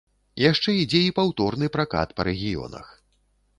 Яшчэ 0.51 0.73
ідзе 0.83 1.01
і 1.09 1.11
паўторны 1.19 1.69
пракат 1.77 2.17
па 2.17 2.21
рэгіёнах. 2.31 2.93